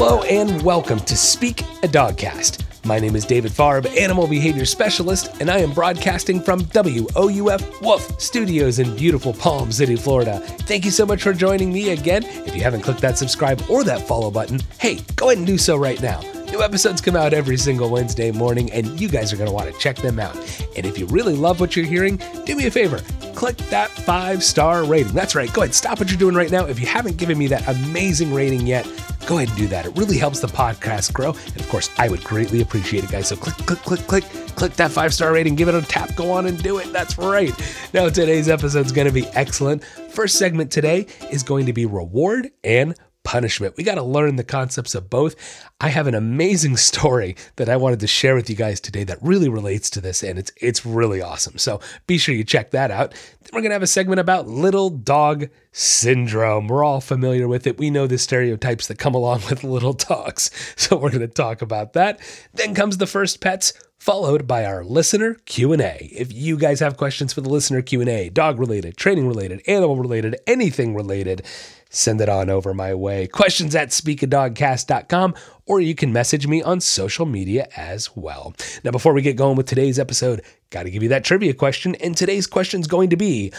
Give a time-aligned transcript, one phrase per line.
[0.00, 2.62] Hello and welcome to Speak a Dogcast.
[2.86, 8.20] My name is David Farb, Animal Behavior Specialist, and I am broadcasting from WOUF Wolf
[8.20, 10.38] Studios in beautiful Palm City, Florida.
[10.38, 12.22] Thank you so much for joining me again.
[12.22, 15.58] If you haven't clicked that subscribe or that follow button, hey, go ahead and do
[15.58, 16.20] so right now.
[16.58, 19.72] New episodes come out every single Wednesday morning, and you guys are going to want
[19.72, 20.34] to check them out.
[20.76, 23.00] And if you really love what you're hearing, do me a favor
[23.38, 25.12] click that five star rating.
[25.12, 26.66] That's right, go ahead, stop what you're doing right now.
[26.66, 28.84] If you haven't given me that amazing rating yet,
[29.28, 29.86] go ahead and do that.
[29.86, 31.30] It really helps the podcast grow.
[31.30, 33.28] And of course, I would greatly appreciate it, guys.
[33.28, 34.24] So click, click, click, click,
[34.56, 36.92] click that five star rating, give it a tap, go on and do it.
[36.92, 37.54] That's right.
[37.94, 39.84] Now, today's episode is going to be excellent.
[39.84, 43.76] First segment today is going to be reward and punishment.
[43.76, 45.36] We got to learn the concepts of both.
[45.80, 49.18] I have an amazing story that I wanted to share with you guys today that
[49.20, 51.58] really relates to this and it's it's really awesome.
[51.58, 53.10] So be sure you check that out.
[53.10, 56.68] Then we're going to have a segment about little dog syndrome.
[56.68, 57.78] We're all familiar with it.
[57.78, 60.50] We know the stereotypes that come along with little dogs.
[60.76, 62.20] So we're going to talk about that.
[62.54, 66.08] Then comes the first pets followed by our listener Q&A.
[66.12, 70.36] If you guys have questions for the listener Q&A, dog related, training related, animal related,
[70.46, 71.44] anything related,
[71.88, 73.26] send it on over my way.
[73.26, 75.34] Questions at speakadogcast.com,
[75.66, 78.54] or you can message me on social media as well.
[78.84, 81.94] Now, before we get going with today's episode, got to give you that trivia question.
[81.96, 83.52] And today's question is going to be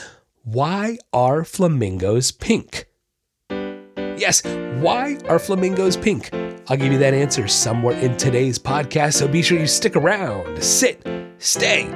[0.43, 2.85] Why are flamingos pink?
[3.49, 4.43] Yes,
[4.81, 6.29] why are flamingos pink?
[6.67, 10.61] I'll give you that answer somewhere in today's podcast, so be sure you stick around,
[10.61, 11.01] sit,
[11.39, 11.87] stay,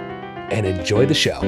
[0.49, 1.41] and enjoy the show.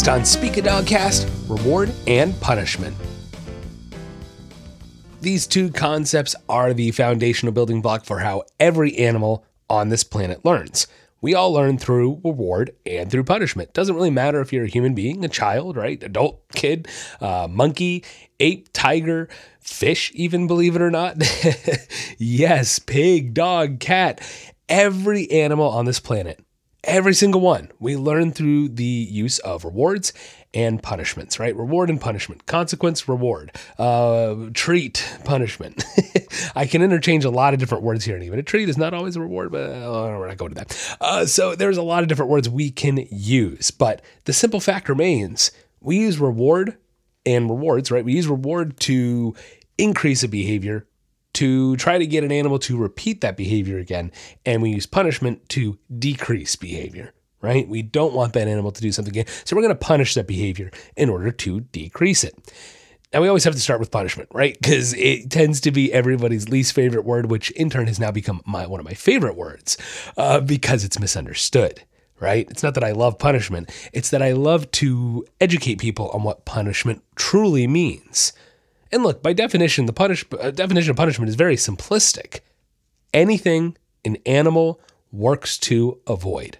[0.00, 2.96] Next on Speak a Dogcast Reward and Punishment.
[5.20, 10.42] These two concepts are the foundational building block for how every animal on this planet
[10.42, 10.86] learns.
[11.20, 13.74] We all learn through reward and through punishment.
[13.74, 16.02] Doesn't really matter if you're a human being, a child, right?
[16.02, 16.88] Adult, kid,
[17.20, 18.02] uh, monkey,
[18.38, 19.28] ape, tiger,
[19.60, 21.18] fish, even believe it or not.
[22.16, 24.26] yes, pig, dog, cat.
[24.66, 26.42] Every animal on this planet
[26.84, 30.14] Every single one we learn through the use of rewards
[30.54, 31.54] and punishments, right?
[31.54, 35.84] Reward and punishment, consequence, reward, uh, treat, punishment.
[36.56, 38.94] I can interchange a lot of different words here, and even a treat is not
[38.94, 40.96] always a reward, but uh, we're not going to that.
[41.00, 44.88] Uh, so there's a lot of different words we can use, but the simple fact
[44.88, 46.76] remains we use reward
[47.26, 48.04] and rewards, right?
[48.04, 49.34] We use reward to
[49.78, 50.86] increase a behavior
[51.34, 54.12] to try to get an animal to repeat that behavior again.
[54.44, 57.68] And we use punishment to decrease behavior, right?
[57.68, 59.26] We don't want that animal to do something again.
[59.44, 62.34] So we're going to punish that behavior in order to decrease it.
[63.12, 64.56] Now, we always have to start with punishment, right?
[64.60, 68.40] Because it tends to be everybody's least favorite word, which in turn has now become
[68.46, 69.76] my, one of my favorite words
[70.16, 71.82] uh, because it's misunderstood,
[72.20, 72.48] right?
[72.50, 76.44] It's not that I love punishment, it's that I love to educate people on what
[76.44, 78.32] punishment truly means.
[78.92, 82.40] And look, by definition, the punish, uh, definition of punishment is very simplistic.
[83.14, 84.80] Anything an animal
[85.12, 86.58] works to avoid.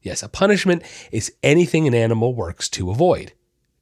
[0.00, 3.32] Yes, a punishment is anything an animal works to avoid.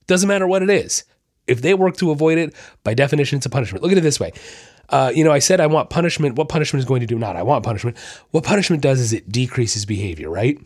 [0.06, 1.04] Doesn't matter what it is.
[1.47, 2.54] If they work to avoid it,
[2.84, 3.82] by definition, it's a punishment.
[3.82, 4.32] Look at it this way.
[4.88, 6.36] Uh, you know, I said I want punishment.
[6.36, 7.19] What punishment is going to do?
[7.19, 7.97] Not I want punishment.
[8.32, 10.59] What punishment does is it decreases behavior, right?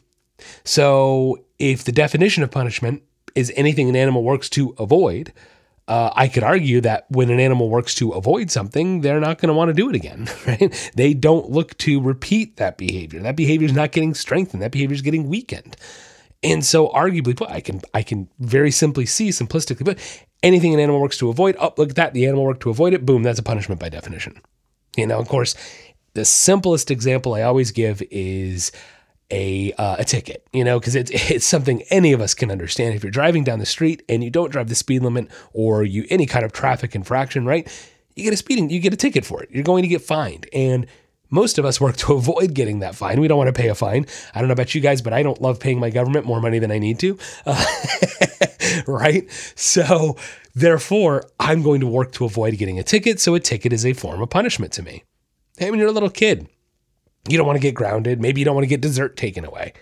[0.64, 3.02] So if the definition of punishment
[3.34, 5.32] is anything an animal works to avoid,
[5.86, 9.48] uh, I could argue that when an animal works to avoid something, they're not going
[9.48, 10.92] to want to do it again, right?
[10.94, 13.20] They don't look to repeat that behavior.
[13.20, 14.62] That behavior is not getting strengthened.
[14.62, 15.76] That behavior is getting weakened.
[16.42, 19.98] And so, arguably I can I can very simply see, simplistically put,
[20.42, 21.56] anything an animal works to avoid.
[21.58, 22.12] Oh, look at that!
[22.12, 23.06] The animal worked to avoid it.
[23.06, 23.22] Boom!
[23.22, 24.40] That's a punishment by definition.
[24.94, 25.54] You know, of course,
[26.12, 28.72] the simplest example I always give is
[29.30, 32.94] a uh, a ticket, you know, because it's it's something any of us can understand.
[32.94, 36.06] If you're driving down the street and you don't drive the speed limit or you
[36.10, 37.68] any kind of traffic infraction, right?
[38.16, 39.50] You get a speeding, you get a ticket for it.
[39.50, 40.86] You're going to get fined, and
[41.30, 43.20] most of us work to avoid getting that fine.
[43.20, 44.06] We don't want to pay a fine.
[44.34, 46.58] I don't know about you guys, but I don't love paying my government more money
[46.58, 47.64] than I need to, uh,
[48.86, 49.30] right?
[49.56, 50.16] So
[50.54, 53.20] therefore, I'm going to work to avoid getting a ticket.
[53.20, 55.02] So a ticket is a form of punishment to me.
[55.56, 56.48] Hey, when you're a little kid,
[57.28, 58.20] you don't want to get grounded.
[58.20, 59.72] Maybe you don't want to get dessert taken away.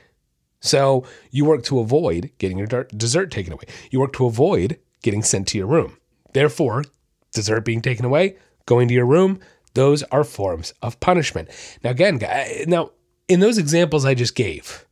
[0.61, 3.65] So you work to avoid getting your dessert taken away.
[3.91, 5.97] You work to avoid getting sent to your room.
[6.33, 6.85] Therefore,
[7.33, 8.37] dessert being taken away,
[8.67, 9.41] going to your room,
[9.75, 11.49] those are forms of punishment.
[11.83, 12.21] Now, again,
[12.67, 12.91] now
[13.29, 14.87] in those examples I just gave,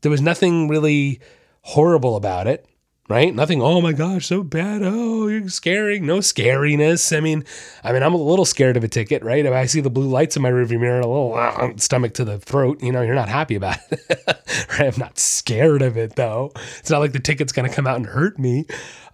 [0.00, 1.20] there was nothing really
[1.60, 2.66] horrible about it.
[3.08, 3.34] Right?
[3.34, 4.82] Nothing, oh my gosh, so bad.
[4.82, 6.06] Oh, you're scaring.
[6.06, 7.16] No scariness.
[7.16, 7.44] I mean,
[7.84, 9.44] I mean, I'm a little scared of a ticket, right?
[9.44, 12.24] If I see the blue lights in my rearview mirror, a little uh, stomach to
[12.24, 14.00] the throat, you know, you're not happy about it.
[14.70, 14.92] right?
[14.92, 16.52] I'm not scared of it though.
[16.78, 18.66] It's not like the ticket's going to come out and hurt me.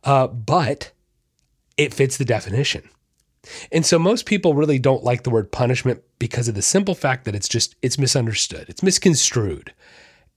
[0.04, 0.92] Uh, but
[1.76, 2.88] it fits the definition.
[3.72, 7.24] And so most people really don't like the word punishment because of the simple fact
[7.24, 8.66] that it's just it's misunderstood.
[8.68, 9.72] It's misconstrued.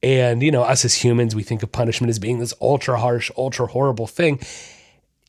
[0.04, 3.30] And, you know, us as humans, we think of punishment as being this ultra harsh,
[3.38, 4.40] ultra horrible thing,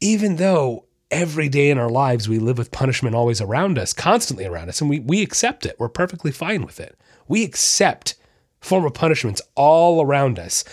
[0.00, 4.46] even though every day in our lives we live with punishment always around us, constantly
[4.46, 5.76] around us, and we, we accept it.
[5.78, 6.98] We're perfectly fine with it.
[7.28, 8.14] We accept
[8.60, 10.64] form of punishments all around us.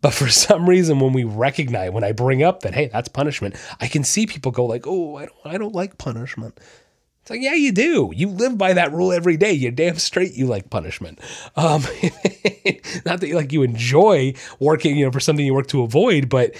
[0.00, 3.56] But for some reason, when we recognize, when I bring up that, hey, that's punishment,
[3.80, 6.58] I can see people go like, oh, I don't, I don't like punishment.
[7.22, 8.10] It's like, yeah, you do.
[8.14, 9.52] You live by that rule every day.
[9.52, 11.20] You're damn straight you like punishment.
[11.56, 11.82] Um,
[13.04, 16.28] not that you, like you enjoy working, you know, for something you work to avoid,
[16.28, 16.54] but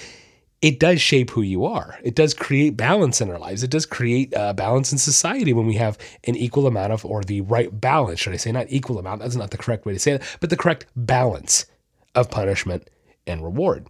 [0.61, 1.97] it does shape who you are.
[2.03, 3.63] It does create balance in our lives.
[3.63, 7.23] It does create uh, balance in society when we have an equal amount of, or
[7.23, 9.21] the right balance, should I say, not equal amount.
[9.21, 11.65] That's not the correct way to say it, but the correct balance
[12.13, 12.87] of punishment
[13.25, 13.87] and reward.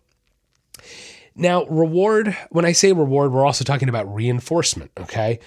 [1.36, 5.40] Now, reward, when I say reward, we're also talking about reinforcement, okay?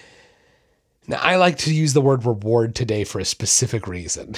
[1.06, 4.34] Now, I like to use the word reward today for a specific reason.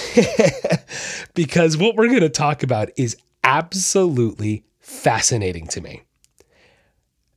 [1.35, 6.03] because what we're going to talk about is absolutely fascinating to me.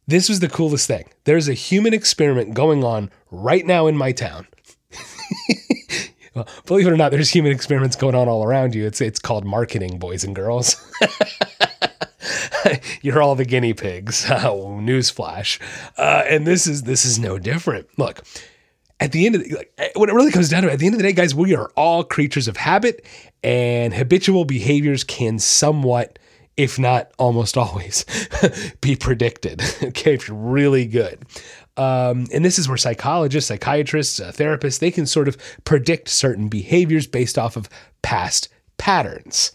[0.07, 1.07] This was the coolest thing.
[1.25, 4.47] There's a human experiment going on right now in my town.
[6.33, 8.87] well, believe it or not, there's human experiments going on all around you.
[8.87, 10.75] It's it's called marketing, boys and girls.
[13.03, 14.25] You're all the guinea pigs.
[14.29, 15.59] Oh, newsflash.
[15.95, 17.87] Uh, and this is this is no different.
[17.99, 18.23] Look,
[18.99, 20.79] at the end of the, like eh, when it really comes down to it, at
[20.79, 23.05] the end of the day, guys, we are all creatures of habit,
[23.43, 26.19] and habitual behaviors can somewhat,
[26.57, 28.05] if not almost always,
[28.81, 29.61] be predicted.
[29.83, 31.25] okay, if you're really good.
[31.77, 36.49] Um, and this is where psychologists, psychiatrists, uh, therapists, they can sort of predict certain
[36.49, 37.69] behaviors based off of
[38.01, 39.53] past patterns.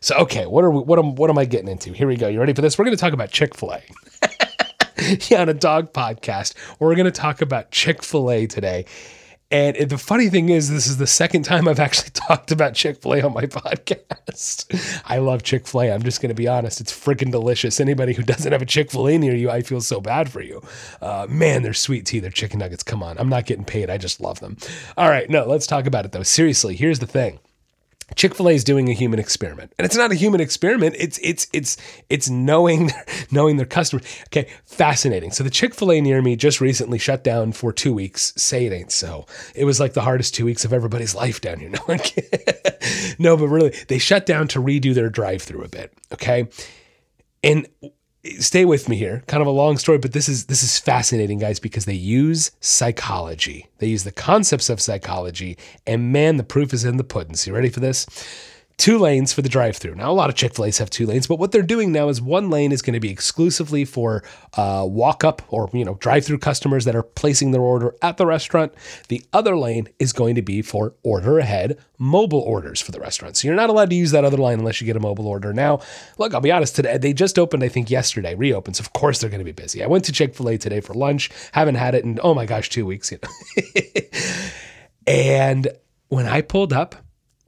[0.00, 1.92] So, okay, what are we, what am what am I getting into?
[1.92, 2.28] Here we go.
[2.28, 2.78] You ready for this?
[2.78, 3.82] We're going to talk about Chick Fil A.
[5.28, 6.54] yeah, on a dog podcast.
[6.78, 8.86] We're going to talk about Chick fil A today.
[9.50, 13.02] And the funny thing is, this is the second time I've actually talked about Chick
[13.02, 15.02] fil A on my podcast.
[15.04, 15.92] I love Chick fil A.
[15.92, 16.80] I'm just going to be honest.
[16.80, 17.80] It's freaking delicious.
[17.80, 20.40] Anybody who doesn't have a Chick fil A near you, I feel so bad for
[20.40, 20.62] you.
[21.02, 22.20] Uh, man, they're sweet tea.
[22.20, 22.82] They're chicken nuggets.
[22.82, 23.18] Come on.
[23.18, 23.90] I'm not getting paid.
[23.90, 24.56] I just love them.
[24.96, 25.28] All right.
[25.28, 26.22] No, let's talk about it though.
[26.22, 27.38] Seriously, here's the thing
[28.16, 29.72] Chick-fil-A is doing a human experiment.
[29.78, 30.94] And it's not a human experiment.
[30.98, 31.76] It's it's it's
[32.08, 32.90] it's knowing
[33.30, 34.04] knowing their customers.
[34.28, 35.30] Okay, fascinating.
[35.32, 38.32] So the Chick-fil-A near me just recently shut down for 2 weeks.
[38.36, 39.26] Say it ain't so.
[39.54, 41.70] It was like the hardest 2 weeks of everybody's life down here.
[41.70, 41.80] No,
[43.18, 46.48] no, but really they shut down to redo their drive-through a bit, okay?
[47.42, 47.68] And
[48.38, 49.22] stay with me here.
[49.26, 52.50] Kind of a long story, but this is this is fascinating, guys, because they use
[52.60, 53.68] psychology.
[53.78, 55.56] They use the concepts of psychology,
[55.86, 57.36] and man, the proof is in the pudding.
[57.36, 58.06] So you ready for this?
[58.76, 59.94] Two lanes for the drive through.
[59.94, 62.08] Now, a lot of Chick fil A's have two lanes, but what they're doing now
[62.08, 64.24] is one lane is going to be exclusively for
[64.54, 68.16] uh, walk up or, you know, drive through customers that are placing their order at
[68.16, 68.74] the restaurant.
[69.08, 73.36] The other lane is going to be for order ahead mobile orders for the restaurant.
[73.36, 75.52] So you're not allowed to use that other line unless you get a mobile order.
[75.52, 75.80] Now,
[76.18, 78.80] look, I'll be honest, today they just opened, I think yesterday, reopens.
[78.80, 79.82] Of course, they're going to be busy.
[79.82, 82.46] I went to Chick fil A today for lunch, haven't had it in, oh my
[82.46, 83.12] gosh, two weeks.
[83.12, 83.62] You know?
[85.06, 85.68] and
[86.08, 86.96] when I pulled up,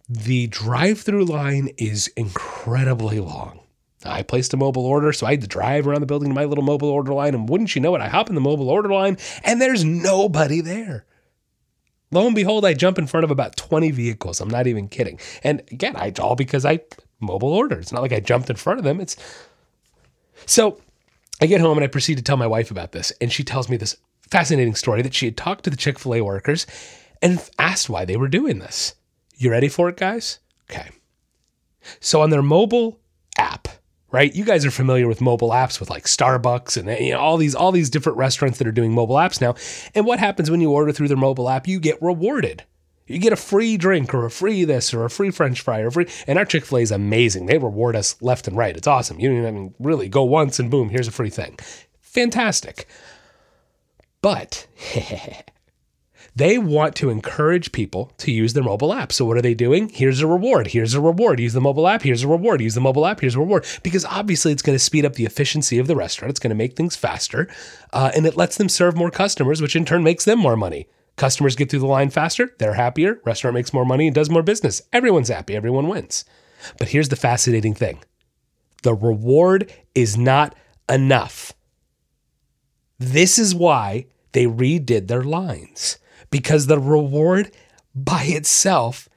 [0.08, 3.60] the drive through line is incredibly long.
[4.04, 6.44] I placed a mobile order, so I had to drive around the building to my
[6.44, 7.34] little mobile order line.
[7.34, 10.60] And wouldn't you know it, I hop in the mobile order line and there's nobody
[10.60, 11.04] there.
[12.12, 14.40] Lo and behold, I jump in front of about 20 vehicles.
[14.40, 15.18] I'm not even kidding.
[15.42, 16.80] And again, I all because I
[17.18, 17.78] mobile order.
[17.78, 19.00] It's not like I jumped in front of them.
[19.00, 19.16] It's
[20.46, 20.80] so
[21.40, 23.12] I get home and I proceed to tell my wife about this.
[23.20, 23.96] And she tells me this
[24.30, 26.66] fascinating story that she had talked to the Chick fil A workers
[27.20, 28.94] and asked why they were doing this.
[29.36, 30.40] You ready for it, guys?
[30.70, 30.90] Okay.
[32.00, 32.98] So on their mobile
[33.38, 33.68] app,
[34.10, 34.34] right?
[34.34, 37.54] You guys are familiar with mobile apps with like Starbucks and you know, all these
[37.54, 39.54] all these different restaurants that are doing mobile apps now.
[39.94, 41.68] And what happens when you order through their mobile app?
[41.68, 42.64] You get rewarded.
[43.06, 45.90] You get a free drink or a free this or a free French fry or
[45.90, 46.08] free.
[46.26, 47.46] And our Chick Fil A is amazing.
[47.46, 48.76] They reward us left and right.
[48.76, 49.20] It's awesome.
[49.20, 51.56] You don't even really go once and boom, here's a free thing.
[52.00, 52.88] Fantastic.
[54.22, 54.66] But
[56.36, 59.10] They want to encourage people to use their mobile app.
[59.10, 59.88] So what are they doing?
[59.88, 60.68] Here's a reward.
[60.68, 61.40] Here's a reward.
[61.40, 62.02] Use the mobile app.
[62.02, 62.60] Here's a reward.
[62.60, 63.20] Use the mobile app.
[63.20, 63.64] Here's a reward.
[63.82, 66.30] Because obviously it's going to speed up the efficiency of the restaurant.
[66.30, 67.48] It's going to make things faster,
[67.94, 70.88] uh, and it lets them serve more customers, which in turn makes them more money.
[71.16, 72.54] Customers get through the line faster.
[72.58, 73.20] They're happier.
[73.24, 74.82] Restaurant makes more money and does more business.
[74.92, 75.56] Everyone's happy.
[75.56, 76.26] Everyone wins.
[76.78, 78.00] But here's the fascinating thing:
[78.82, 80.54] the reward is not
[80.90, 81.54] enough
[82.98, 85.98] This is why they redid their lines
[86.36, 87.50] because the reward
[87.94, 89.08] by itself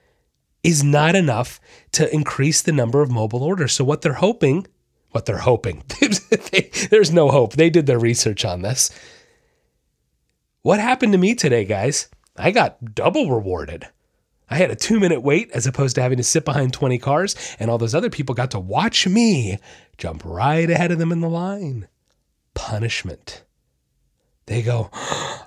[0.64, 1.60] is not enough
[1.92, 3.74] to increase the number of mobile orders.
[3.74, 4.66] So, what they're hoping,
[5.12, 5.84] what they're hoping,
[6.90, 7.54] there's no hope.
[7.54, 8.90] They did their research on this.
[10.62, 12.08] What happened to me today, guys?
[12.38, 13.86] I got double rewarded.
[14.50, 17.36] I had a two minute wait as opposed to having to sit behind 20 cars,
[17.60, 19.60] and all those other people got to watch me
[19.98, 21.90] jump right ahead of them in the line.
[22.54, 23.44] Punishment.
[24.50, 24.90] They go,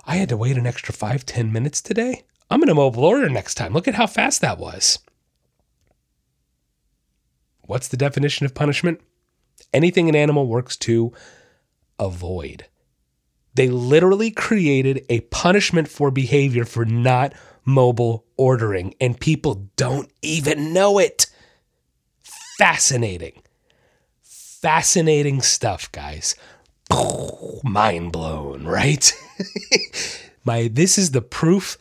[0.05, 2.23] I had to wait an extra five, 10 minutes today.
[2.49, 3.73] I'm going to mobile order next time.
[3.73, 4.99] Look at how fast that was.
[7.65, 9.01] What's the definition of punishment?
[9.73, 11.11] Anything an animal works to
[11.99, 12.65] avoid.
[13.55, 17.33] They literally created a punishment for behavior for not
[17.65, 21.27] mobile ordering, and people don't even know it.
[22.57, 23.41] Fascinating.
[24.21, 26.35] Fascinating stuff, guys.
[27.63, 29.11] Mind blown, right?
[30.45, 31.77] My this is the proof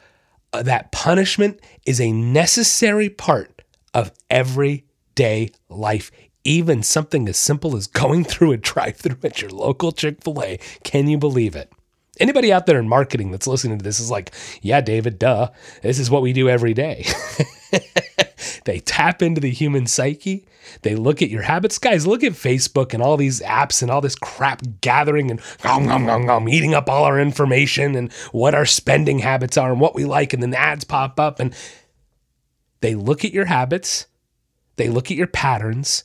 [0.52, 3.62] uh, that punishment is a necessary part
[3.94, 6.10] of everyday life.
[6.44, 10.58] Even something as simple as going through a drive-through at your local Chick-fil-A.
[10.82, 11.72] Can you believe it?
[12.20, 15.50] Anybody out there in marketing that's listening to this is like, yeah, David, duh.
[15.82, 17.06] This is what we do every day.
[18.64, 20.46] they tap into the human psyche.
[20.82, 21.78] They look at your habits.
[21.78, 25.86] Guys, look at Facebook and all these apps and all this crap gathering and nom,
[25.86, 29.80] nom, nom, nom, eating up all our information and what our spending habits are and
[29.80, 30.32] what we like.
[30.32, 31.54] And then the ads pop up and
[32.80, 34.06] they look at your habits,
[34.76, 36.04] they look at your patterns,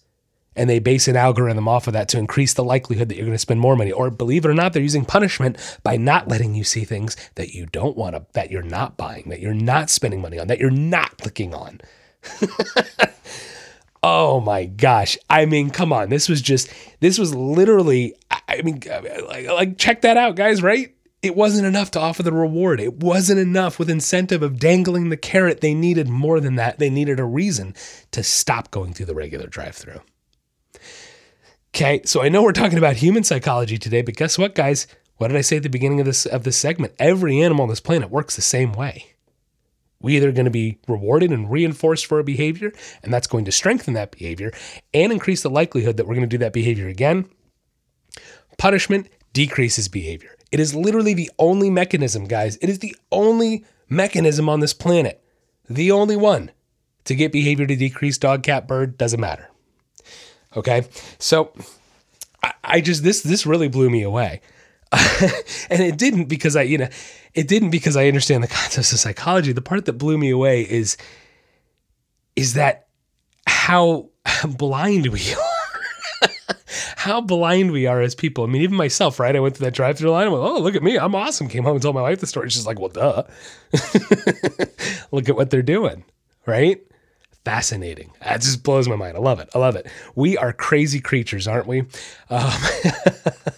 [0.58, 3.36] and they base an algorithm off of that to increase the likelihood that you're going
[3.36, 3.92] to spend more money.
[3.92, 7.54] Or believe it or not, they're using punishment by not letting you see things that
[7.54, 10.60] you don't want to, that you're not buying, that you're not spending money on, that
[10.60, 11.80] you're not clicking on.
[14.04, 15.18] oh my gosh.
[15.30, 16.10] I mean, come on.
[16.10, 18.16] This was just, this was literally,
[18.48, 18.82] I mean,
[19.28, 20.94] like, like check that out, guys, right?
[21.24, 22.80] It wasn't enough to offer the reward.
[22.80, 25.62] It wasn't enough with incentive of dangling the carrot.
[25.62, 26.78] They needed more than that.
[26.78, 27.74] They needed a reason
[28.12, 30.02] to stop going through the regular drive through.
[31.76, 34.88] Okay, so I know we're talking about human psychology today, but guess what, guys?
[35.18, 36.94] What did I say at the beginning of this of this segment?
[37.00, 39.14] Every animal on this planet works the same way.
[40.00, 42.72] We either going to be rewarded and reinforced for a behavior,
[43.04, 44.52] and that's going to strengthen that behavior
[44.94, 47.30] and increase the likelihood that we're going to do that behavior again.
[48.58, 50.36] Punishment decreases behavior.
[50.52, 52.58] It is literally the only mechanism, guys.
[52.58, 55.24] It is the only mechanism on this planet,
[55.70, 56.52] the only one
[57.06, 58.18] to get behavior to decrease.
[58.18, 59.50] Dog, cat, bird doesn't matter.
[60.56, 60.88] Okay.
[61.20, 61.54] So
[62.44, 64.42] I, I just, this, this really blew me away.
[65.70, 66.90] and it didn't because I, you know,
[67.34, 69.52] it didn't because I understand the concepts of psychology.
[69.52, 70.98] The part that blew me away is,
[72.36, 72.88] is that
[73.46, 74.10] how
[74.48, 76.30] blind we are.
[76.96, 78.44] how blind we are as people.
[78.44, 79.36] I mean, even myself, right?
[79.36, 80.28] I went to that drive through line.
[80.28, 80.98] I went, oh, look at me.
[80.98, 81.48] I'm awesome.
[81.48, 82.50] Came home and told my wife the story.
[82.50, 83.24] She's like, well, duh.
[85.12, 86.06] look at what they're doing,
[86.46, 86.82] right?
[87.48, 88.12] Fascinating.
[88.22, 89.16] That just blows my mind.
[89.16, 89.48] I love it.
[89.56, 89.88] I love it.
[90.16, 91.86] We are crazy creatures, aren't we?
[92.30, 92.52] Um,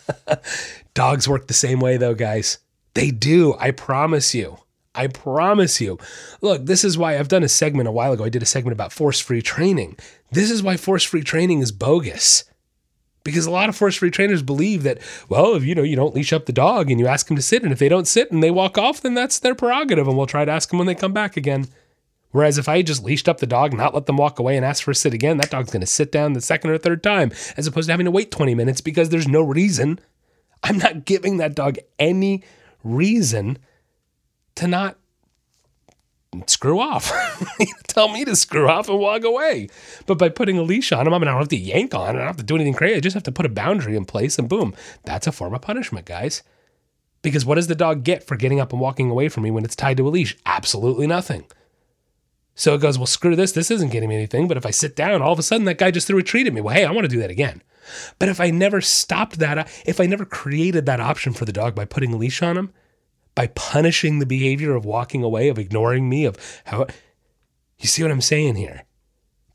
[0.93, 2.59] dogs work the same way, though, guys.
[2.93, 3.55] They do.
[3.57, 4.59] I promise you.
[4.93, 5.97] I promise you.
[6.39, 8.25] Look, this is why I've done a segment a while ago.
[8.25, 9.97] I did a segment about force free training.
[10.31, 12.43] This is why force free training is bogus.
[13.23, 16.13] Because a lot of force free trainers believe that, well, if you know, you don't
[16.13, 18.31] leash up the dog and you ask them to sit, and if they don't sit
[18.31, 20.85] and they walk off, then that's their prerogative, and we'll try to ask them when
[20.85, 21.65] they come back again.
[22.31, 24.83] Whereas if I just leashed up the dog, not let them walk away and ask
[24.83, 27.31] for a sit again, that dog's going to sit down the second or third time,
[27.57, 29.99] as opposed to having to wait 20 minutes because there's no reason.
[30.63, 32.43] I'm not giving that dog any
[32.83, 33.57] reason
[34.55, 34.97] to not
[36.45, 37.11] screw off.
[37.87, 39.69] Tell me to screw off and walk away.
[40.05, 42.09] But by putting a leash on him, I mean, I don't have to yank on.
[42.09, 42.97] I don't have to do anything crazy.
[42.97, 45.61] I just have to put a boundary in place and boom, that's a form of
[45.61, 46.43] punishment, guys.
[47.21, 49.65] Because what does the dog get for getting up and walking away from me when
[49.65, 50.37] it's tied to a leash?
[50.45, 51.45] Absolutely nothing.
[52.59, 53.53] So it goes, well, screw this.
[53.53, 54.49] This isn't getting me anything.
[54.49, 56.45] But if I sit down, all of a sudden that guy just threw a treat
[56.45, 56.59] at me.
[56.59, 57.63] Well, hey, I want to do that again.
[58.19, 61.73] But if I never stopped that, if I never created that option for the dog
[61.73, 62.73] by putting a leash on him,
[63.33, 66.35] by punishing the behavior of walking away, of ignoring me, of
[66.65, 66.85] how,
[67.77, 68.83] you see what I'm saying here?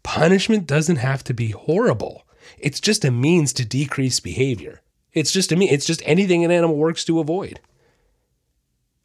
[0.02, 2.26] Punishment doesn't have to be horrible.
[2.56, 4.80] It's just a means to decrease behavior.
[5.12, 7.60] It's just a mean, it's just anything an animal works to avoid.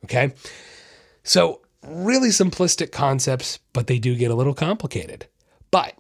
[0.06, 0.32] Okay?
[1.22, 5.28] So really simplistic concepts, but they do get a little complicated.
[5.72, 5.96] But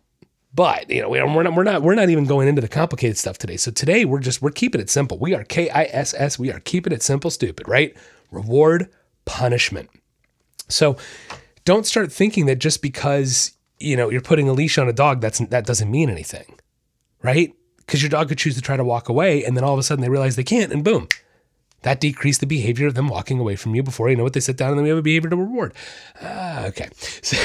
[0.53, 3.37] but you know we're not we're not we're not even going into the complicated stuff
[3.37, 3.57] today.
[3.57, 5.17] So today we're just we're keeping it simple.
[5.19, 6.39] We are K I S S.
[6.39, 7.95] We are keeping it simple, stupid, right?
[8.31, 8.89] Reward,
[9.25, 9.89] punishment.
[10.67, 10.97] So
[11.65, 15.21] don't start thinking that just because you know you're putting a leash on a dog
[15.21, 16.59] that's that doesn't mean anything,
[17.21, 17.53] right?
[17.77, 19.83] Because your dog could choose to try to walk away, and then all of a
[19.83, 21.07] sudden they realize they can't, and boom,
[21.83, 24.39] That decreased the behavior of them walking away from you before you know what they
[24.39, 25.73] sit down and then we have a behavior to reward.
[26.21, 26.89] Ah, okay.
[27.21, 27.37] So,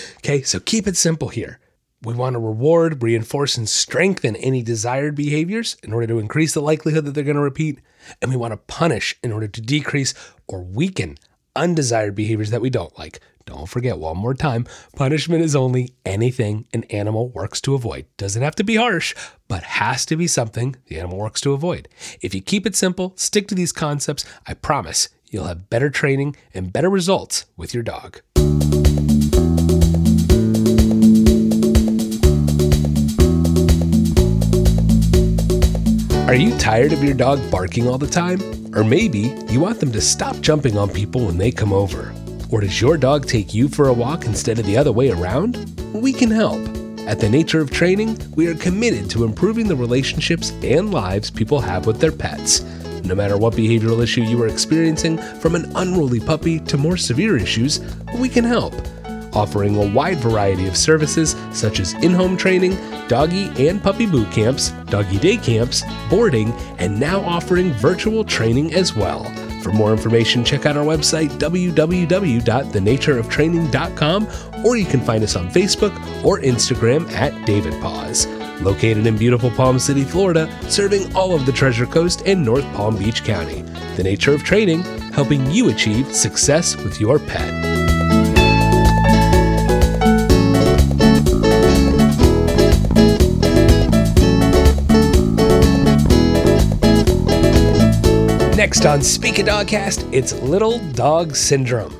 [0.18, 1.60] okay, so keep it simple here.
[2.02, 6.60] We want to reward, reinforce, and strengthen any desired behaviors in order to increase the
[6.60, 7.78] likelihood that they're going to repeat.
[8.20, 10.12] And we want to punish in order to decrease
[10.48, 11.16] or weaken
[11.54, 13.20] undesired behaviors that we don't like.
[13.44, 18.06] Don't forget one more time punishment is only anything an animal works to avoid.
[18.16, 19.14] Doesn't have to be harsh,
[19.48, 21.88] but has to be something the animal works to avoid.
[22.20, 26.36] If you keep it simple, stick to these concepts, I promise you'll have better training
[26.54, 28.20] and better results with your dog.
[36.28, 38.40] Are you tired of your dog barking all the time?
[38.74, 42.14] Or maybe you want them to stop jumping on people when they come over?
[42.52, 45.56] Or does your dog take you for a walk instead of the other way around?
[45.94, 46.60] We can help.
[47.08, 51.60] At The Nature of Training, we are committed to improving the relationships and lives people
[51.60, 52.60] have with their pets.
[53.04, 57.38] No matter what behavioral issue you are experiencing, from an unruly puppy to more severe
[57.38, 57.80] issues,
[58.18, 58.74] we can help
[59.34, 62.76] offering a wide variety of services such as in home training,
[63.08, 68.94] doggy and puppy boot camps, doggy day camps, boarding, and now offering virtual training as
[68.94, 69.24] well.
[69.62, 74.28] For more information, check out our website, www.thenatureoftraining.com,
[74.64, 78.26] or you can find us on Facebook or Instagram at David Paws.
[78.60, 82.96] Located in beautiful Palm City, Florida, serving all of the Treasure Coast and North Palm
[82.96, 83.62] Beach County.
[83.96, 87.71] The Nature of Training, helping you achieve success with your pet.
[98.72, 101.94] Next on Speak a Dogcast, it's Little Dog Syndrome.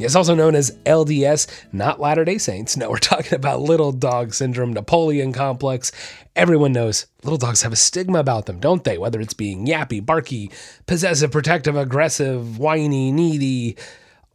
[0.00, 2.76] It's also known as LDS, not Latter day Saints.
[2.76, 5.92] No, we're talking about Little Dog Syndrome, Napoleon Complex.
[6.34, 8.98] Everyone knows little dogs have a stigma about them, don't they?
[8.98, 10.50] Whether it's being yappy, barky,
[10.86, 13.76] possessive, protective, aggressive, whiny, needy,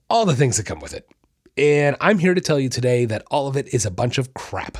[0.09, 1.09] all the things that come with it.
[1.57, 4.33] And I'm here to tell you today that all of it is a bunch of
[4.33, 4.77] crap.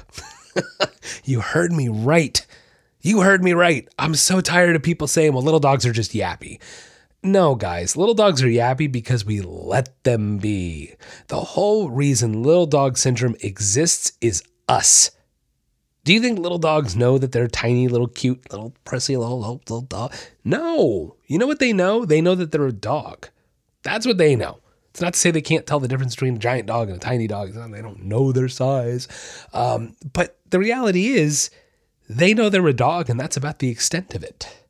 [1.26, 2.48] you heard me right.
[3.08, 3.88] You heard me right.
[3.98, 6.60] I'm so tired of people saying, well, little dogs are just yappy.
[7.24, 10.94] No, guys, little dogs are yappy because we let them be.
[11.28, 15.12] The whole reason little dog syndrome exists is us.
[16.04, 19.62] Do you think little dogs know that they're tiny, little, cute, little, pressy, little, little,
[19.70, 20.14] little dog?
[20.44, 21.16] No.
[21.28, 22.04] You know what they know?
[22.04, 23.30] They know that they're a dog.
[23.84, 24.60] That's what they know.
[24.90, 27.00] It's not to say they can't tell the difference between a giant dog and a
[27.00, 27.54] tiny dog.
[27.54, 29.08] They don't know their size.
[29.54, 31.52] Um, but the reality is,
[32.10, 34.66] they know they're a dog, and that's about the extent of it.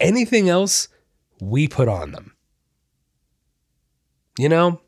[0.00, 0.88] Anything else,
[1.40, 2.36] we put on them.
[4.38, 4.80] You know,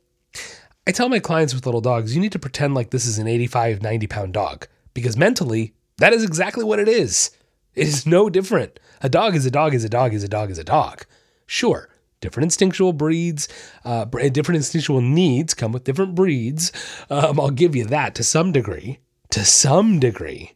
[0.86, 3.28] I tell my clients with little dogs, you need to pretend like this is an
[3.28, 7.30] 85, 90 pound dog, because mentally, that is exactly what it is.
[7.74, 8.78] It is no different.
[9.00, 11.04] A dog is a dog is a dog is a dog is a dog.
[11.46, 11.88] Sure,
[12.20, 13.48] different instinctual breeds,
[13.84, 16.72] uh, different instinctual needs come with different breeds.
[17.10, 18.98] Um, I'll give you that to some degree.
[19.30, 20.52] To some degree.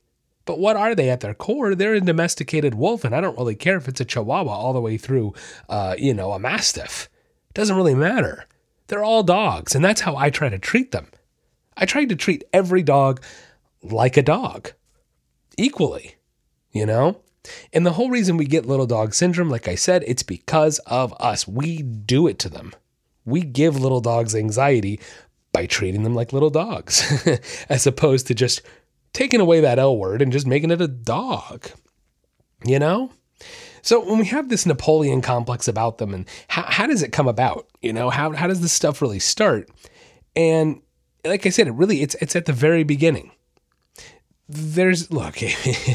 [0.48, 1.74] But what are they at their core?
[1.74, 4.80] They're a domesticated wolf, and I don't really care if it's a Chihuahua all the
[4.80, 5.34] way through,
[5.68, 7.10] uh, you know, a Mastiff.
[7.50, 8.46] It doesn't really matter.
[8.86, 11.08] They're all dogs, and that's how I try to treat them.
[11.76, 13.22] I try to treat every dog
[13.82, 14.72] like a dog,
[15.58, 16.14] equally,
[16.72, 17.20] you know?
[17.74, 21.12] And the whole reason we get little dog syndrome, like I said, it's because of
[21.20, 21.46] us.
[21.46, 22.72] We do it to them.
[23.26, 24.98] We give little dogs anxiety
[25.52, 27.22] by treating them like little dogs,
[27.68, 28.62] as opposed to just
[29.12, 31.70] taking away that L word and just making it a dog.
[32.64, 33.10] You know?
[33.82, 37.28] So when we have this Napoleon complex about them and how, how does it come
[37.28, 37.68] about?
[37.80, 39.70] You know, how, how does this stuff really start?
[40.34, 40.82] And
[41.24, 43.32] like I said, it really it's it's at the very beginning
[44.48, 45.38] there's look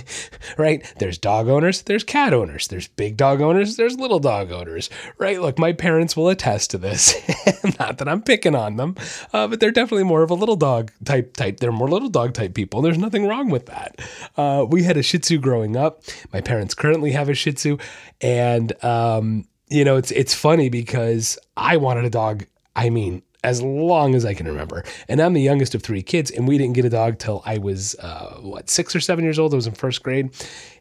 [0.57, 0.93] right?
[0.99, 5.41] There's dog owners there's cat owners there's big dog owners there's little dog owners right?
[5.41, 7.15] Look my parents will attest to this.
[7.79, 8.95] Not that i'm picking on them
[9.31, 12.33] uh, but they're definitely more of a little dog type type they're more little dog
[12.33, 13.99] type people there's nothing wrong with that.
[14.37, 16.03] Uh, we had a shih tzu growing up.
[16.31, 17.77] My parents currently have a shih tzu
[18.21, 23.61] and um, you know it's it's funny because i wanted a dog i mean as
[23.61, 24.83] long as I can remember.
[25.07, 27.57] And I'm the youngest of three kids, and we didn't get a dog till I
[27.57, 29.53] was uh, what six or seven years old.
[29.53, 30.29] I was in first grade.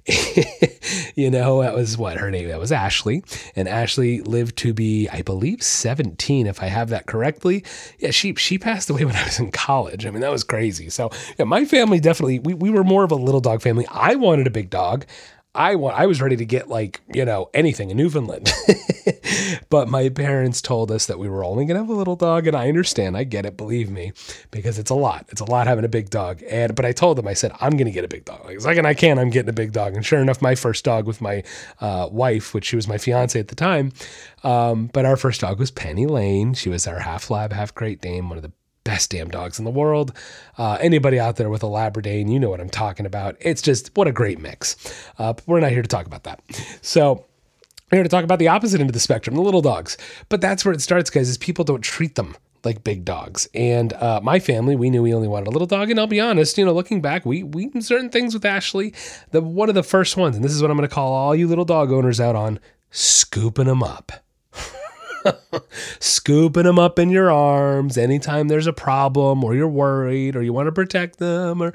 [1.15, 2.49] you know, that was what her name.
[2.49, 3.23] That was Ashley,
[3.55, 7.65] and Ashley lived to be, I believe, 17, if I have that correctly.
[8.01, 10.05] Yeah, she she passed away when I was in college.
[10.05, 10.91] I mean, that was crazy.
[10.91, 13.87] So yeah, my family definitely we we were more of a little dog family.
[13.91, 15.07] I wanted a big dog.
[15.55, 18.51] I want I was ready to get like, you know, anything in Newfoundland.
[19.71, 22.47] but my parents told us that we were only going to have a little dog
[22.47, 23.19] and I understand.
[23.19, 24.13] I get it, believe me,
[24.51, 25.27] because it's a lot.
[25.29, 26.43] It's a lot having a big dog.
[26.49, 28.47] And but I told them I said I'm going to get a big dog.
[28.47, 29.95] Like second I can, I'm getting a big dog.
[29.95, 31.43] And sure enough, my first dog with my
[31.81, 33.93] uh, wife, which she was my fiance at the time,
[34.45, 36.55] um, but our first dog was Penny Lane.
[36.55, 38.53] She was our half lab, half Great Dane, one of the
[38.85, 40.13] best damn dogs in the world.
[40.59, 43.37] Uh, anybody out there with a Labrador, you know what I'm talking about.
[43.41, 44.77] It's just what a great mix.
[45.19, 46.41] Uh, we're not here to talk about that.
[46.83, 47.27] So
[47.91, 49.97] we're here to talk about the opposite end of the spectrum, the little dogs.
[50.29, 51.29] But that's where it starts, guys.
[51.29, 53.49] Is people don't treat them like big dogs.
[53.55, 55.91] And uh, my family, we knew we only wanted a little dog.
[55.91, 58.95] And I'll be honest, you know, looking back, we we certain things with Ashley.
[59.31, 61.35] The one of the first ones, and this is what I'm going to call all
[61.35, 64.13] you little dog owners out on, scooping them up.
[66.01, 70.53] scooping them up in your arms anytime there's a problem or you're worried or you
[70.53, 71.73] want to protect them or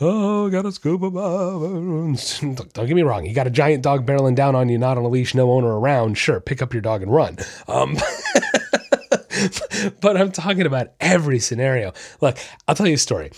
[0.00, 2.66] oh gotta scoop them up.
[2.72, 5.04] Don't get me wrong you got a giant dog barreling down on you not on
[5.04, 7.36] a leash no owner around sure pick up your dog and run.
[7.68, 7.94] Um,
[10.00, 11.92] but i'm talking about every scenario.
[12.20, 13.32] Look i'll tell you a story.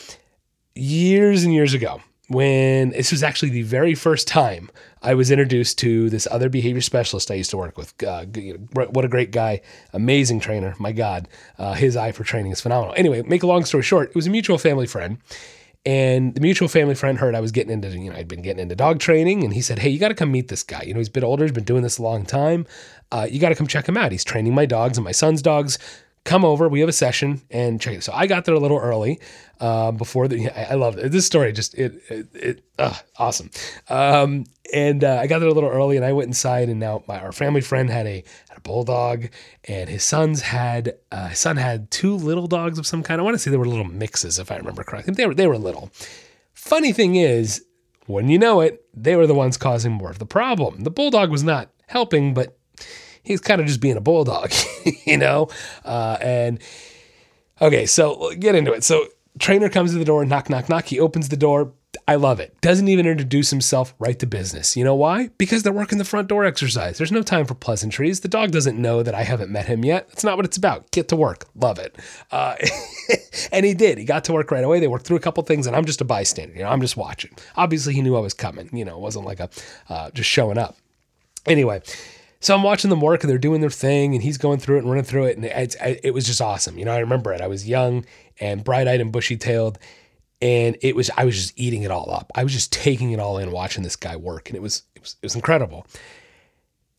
[0.75, 4.71] Years and years ago when this was actually the very first time
[5.03, 7.95] I was introduced to this other behavior specialist I used to work with.
[8.03, 8.25] Uh,
[8.75, 9.61] what a great guy,
[9.93, 10.75] amazing trainer.
[10.79, 12.95] My God, uh, his eye for training is phenomenal.
[12.97, 15.19] Anyway, make a long story short, it was a mutual family friend.
[15.87, 18.61] And the mutual family friend heard I was getting into, you know, I'd been getting
[18.61, 20.83] into dog training, and he said, "Hey, you got to come meet this guy.
[20.83, 22.67] You know, he's a bit older, he's been doing this a long time.
[23.11, 24.13] Uh, you got to come check him out.
[24.13, 25.79] He's training my dogs and my son's dogs
[26.29, 26.69] come over.
[26.69, 28.05] We have a session and check it.
[28.05, 29.19] So I got there a little early
[29.61, 30.51] uh, before the.
[30.51, 31.11] I, I love it.
[31.11, 33.51] This story just it it, it uh, awesome.
[33.88, 37.03] Um, and uh, I got there a little early and I went inside and now
[37.09, 39.29] my our family friend had a had a bulldog
[39.64, 43.21] and his sons had uh, his son had two little dogs of some kind.
[43.21, 45.14] I want to say they were little mixes if I remember correctly.
[45.14, 45.91] They were they were little.
[46.53, 47.64] Funny thing is,
[48.07, 50.83] when you know it, they were the ones causing more of the problem.
[50.83, 52.58] The bulldog was not helping, but
[53.29, 54.53] he's kind of just being a bulldog,
[55.05, 55.49] you know?
[55.85, 56.59] Uh, and
[57.61, 58.83] okay, so get into it.
[58.83, 59.07] So
[59.38, 60.87] trainer comes to the door, knock, knock, knock.
[60.87, 61.73] He opens the door.
[62.07, 62.59] I love it.
[62.61, 64.77] Doesn't even introduce himself right to business.
[64.77, 65.29] You know why?
[65.37, 66.97] Because they're working the front door exercise.
[66.97, 68.21] There's no time for pleasantries.
[68.21, 70.09] The dog doesn't know that I haven't met him yet.
[70.09, 70.91] That's not what it's about.
[70.91, 71.47] Get to work.
[71.55, 71.97] Love it.
[72.31, 72.57] Uh,
[73.53, 73.99] and he did.
[73.99, 74.81] He got to work right away.
[74.81, 76.55] They worked through a couple things, and I'm just a bystander.
[76.55, 77.33] You know, I'm just watching.
[77.57, 78.71] Obviously, he knew I was coming.
[78.73, 79.51] You know, it wasn't like a
[79.88, 80.77] uh, just showing up.
[81.47, 81.83] Anyway,
[82.40, 84.81] so I'm watching them work and they're doing their thing and he's going through it
[84.81, 85.37] and running through it.
[85.37, 86.79] And it's, it was just awesome.
[86.79, 87.40] You know, I remember it.
[87.40, 88.05] I was young
[88.40, 89.79] and bright eyed and bushy tailed.
[90.40, 92.31] And it was, I was just eating it all up.
[92.37, 94.48] I was just taking it all in, watching this guy work.
[94.48, 95.85] And it was, it was, it was incredible.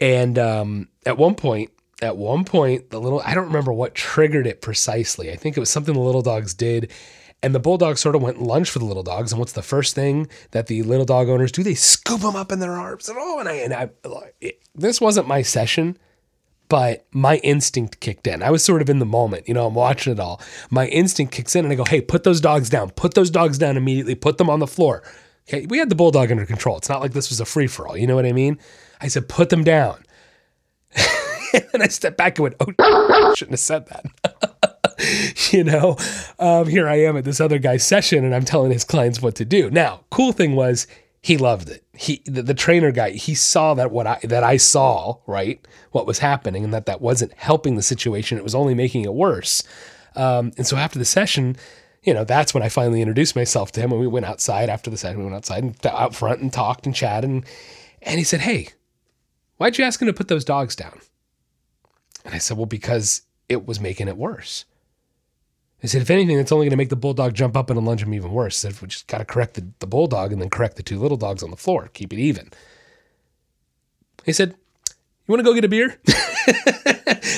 [0.02, 1.71] And um, at one point,
[2.02, 5.32] at one point, the little, I don't remember what triggered it precisely.
[5.32, 6.91] I think it was something the little dogs did.
[7.41, 9.32] And the bulldog sort of went lunch for the little dogs.
[9.32, 11.63] And what's the first thing that the little dog owners do?
[11.63, 13.08] They scoop them up in their arms.
[13.08, 13.89] And oh, and I, and I,
[14.41, 15.97] it, this wasn't my session,
[16.67, 18.43] but my instinct kicked in.
[18.43, 20.41] I was sort of in the moment, you know, I'm watching it all.
[20.69, 22.89] My instinct kicks in and I go, hey, put those dogs down.
[22.91, 24.15] Put those dogs down immediately.
[24.15, 25.02] Put them on the floor.
[25.47, 25.65] Okay.
[25.65, 26.78] We had the bulldog under control.
[26.78, 27.97] It's not like this was a free for all.
[27.97, 28.60] You know what I mean?
[29.02, 30.04] I said, put them down.
[31.73, 34.06] and I stepped back and went, oh, shouldn't have said that.
[35.52, 35.98] you know,
[36.39, 39.36] um, here I am at this other guy's session and I'm telling his clients what
[39.36, 39.69] to do.
[39.69, 40.88] Now, cool thing was
[41.22, 41.84] he loved it.
[41.93, 46.08] He, the, the trainer guy, he saw that what I, that I saw, right, what
[46.08, 48.38] was happening and that that wasn't helping the situation.
[48.38, 49.63] It was only making it worse.
[50.15, 51.58] Um, and so after the session,
[52.04, 54.89] you know, that's when I finally introduced myself to him and we went outside after
[54.89, 55.19] the session.
[55.19, 57.30] We went outside and out front and talked and chatted.
[57.30, 57.45] And,
[58.02, 58.69] and he said, Hey,
[59.58, 61.00] why'd you ask him to put those dogs down?
[62.24, 64.65] And I said, Well, because it was making it worse.
[65.82, 68.04] He said, if anything, that's only going to make the bulldog jump up and lunge
[68.04, 68.62] him even worse.
[68.62, 71.00] He said, we just got to correct the, the bulldog and then correct the two
[71.00, 72.50] little dogs on the floor, keep it even.
[74.26, 74.56] He said,
[74.89, 76.00] you want to go get a beer?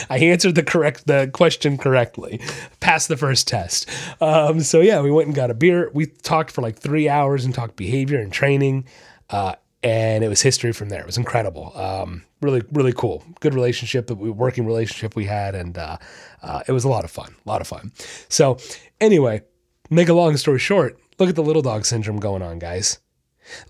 [0.10, 2.40] I answered the correct the question correctly,
[2.80, 3.90] passed the first test.
[4.22, 5.92] Um, so yeah, we went and got a beer.
[5.94, 8.86] We talked for like three hours and talked behavior and training.
[9.30, 11.02] Uh, and it was history from there.
[11.02, 11.72] It was incredible.
[11.76, 13.24] Um, really, really cool.
[13.40, 15.98] Good relationship, that we working relationship we had, and uh,
[16.42, 17.36] uh, it was a lot of fun.
[17.46, 17.92] A lot of fun.
[18.30, 18.58] So,
[19.00, 19.42] anyway,
[19.90, 23.00] make a long story short, look at the little dog syndrome going on, guys.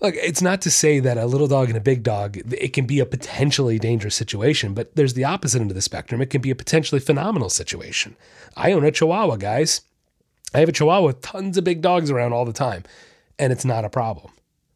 [0.00, 2.86] Look, it's not to say that a little dog and a big dog, it can
[2.86, 6.20] be a potentially dangerous situation, but there's the opposite end of the spectrum.
[6.20, 8.16] It can be a potentially phenomenal situation.
[8.56, 9.80] I own a Chihuahua, guys.
[10.54, 12.84] I have a Chihuahua with tons of big dogs around all the time,
[13.38, 14.32] and it's not a problem.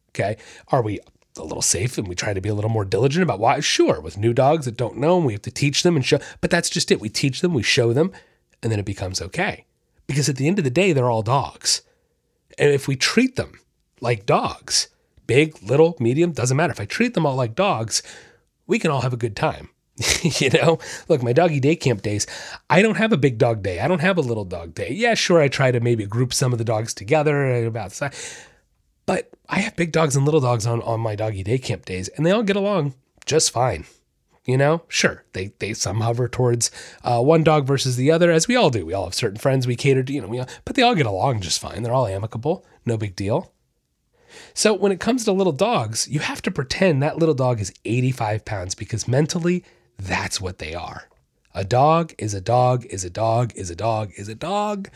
[0.09, 0.37] Okay.
[0.69, 0.99] Are we
[1.37, 3.59] a little safe and we try to be a little more diligent about why.
[3.59, 6.19] Sure, with new dogs that don't know, and we have to teach them and show,
[6.41, 6.99] but that's just it.
[6.99, 8.11] We teach them, we show them,
[8.61, 9.65] and then it becomes okay.
[10.07, 11.81] Because at the end of the day, they're all dogs.
[12.57, 13.59] And if we treat them
[14.01, 14.87] like dogs,
[15.27, 16.71] big, little, medium, doesn't matter.
[16.71, 18.01] If I treat them all like dogs,
[18.65, 19.69] we can all have a good time.
[20.21, 22.27] you know, look, my doggy day camp days,
[22.69, 23.79] I don't have a big dog day.
[23.79, 24.91] I don't have a little dog day.
[24.91, 28.45] Yeah, sure, I try to maybe group some of the dogs together about size,
[29.07, 32.09] but I have big dogs and little dogs on, on my doggy day camp days,
[32.09, 32.93] and they all get along
[33.25, 33.85] just fine.
[34.45, 36.71] You know, sure, they they some hover towards
[37.03, 38.85] uh, one dog versus the other, as we all do.
[38.85, 40.95] We all have certain friends we cater to, you know, we all, but they all
[40.95, 41.83] get along just fine.
[41.83, 43.51] They're all amicable, no big deal.
[44.53, 47.73] So when it comes to little dogs, you have to pretend that little dog is
[47.83, 49.65] 85 pounds because mentally,
[49.97, 51.09] that's what they are.
[51.53, 54.89] A dog is a dog is a dog is a dog is a dog.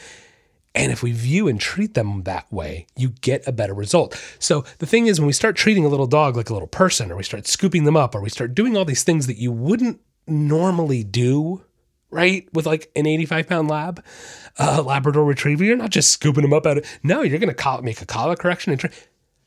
[0.73, 4.17] And if we view and treat them that way, you get a better result.
[4.39, 7.11] So the thing is, when we start treating a little dog like a little person,
[7.11, 9.51] or we start scooping them up, or we start doing all these things that you
[9.51, 11.65] wouldn't normally do,
[12.09, 12.47] right?
[12.53, 14.03] With like an 85 pound lab,
[14.59, 17.81] uh, Labrador retriever, you're not just scooping them up out of, no, you're going to
[17.81, 18.71] make a collar correction.
[18.71, 18.91] And tra-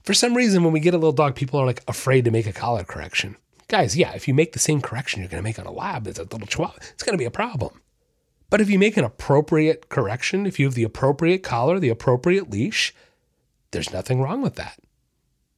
[0.03, 2.47] For some reason, when we get a little dog, people are like afraid to make
[2.47, 3.37] a collar correction.
[3.69, 6.07] Guys, yeah, if you make the same correction you're going to make on a lab,
[6.07, 7.81] it's a little chihuahua, it's going to be a problem.
[8.55, 12.51] But if you make an appropriate correction, if you have the appropriate collar, the appropriate
[12.51, 12.95] leash,
[13.73, 14.79] there's nothing wrong with that.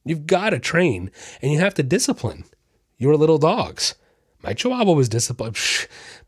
[0.02, 1.10] You've got to train
[1.42, 2.44] and you have to discipline
[2.96, 3.96] your little dogs.
[4.42, 5.58] My Chihuahua was disciplined.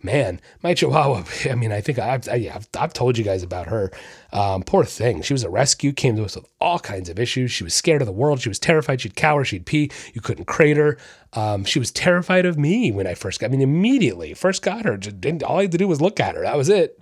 [0.02, 1.24] Man, my Chihuahua.
[1.50, 3.90] I mean, I think I've, I, yeah, I've, I've told you guys about her.
[4.32, 5.22] Um, poor thing.
[5.22, 7.50] She was a rescue, came to us with all kinds of issues.
[7.50, 8.40] She was scared of the world.
[8.40, 9.00] She was terrified.
[9.00, 9.44] She'd cower.
[9.44, 9.90] She'd pee.
[10.14, 10.98] You couldn't crate her.
[11.34, 13.46] Um, she was terrified of me when I first got.
[13.46, 14.96] I mean, immediately first got her.
[14.96, 16.42] Just, all I had to do was look at her.
[16.42, 16.98] That was it.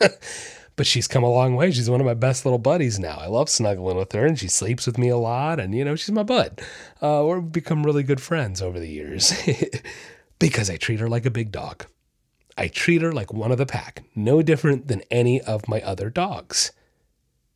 [0.80, 1.70] but she's come a long way.
[1.70, 3.18] She's one of my best little buddies now.
[3.20, 5.60] I love snuggling with her, and she sleeps with me a lot.
[5.60, 6.62] And you know, she's my bud.
[7.02, 9.34] Uh, we've become really good friends over the years
[10.38, 11.84] because I treat her like a big dog.
[12.56, 16.08] I treat her like one of the pack, no different than any of my other
[16.08, 16.72] dogs.